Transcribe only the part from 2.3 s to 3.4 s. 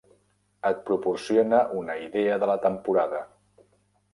de la temporada.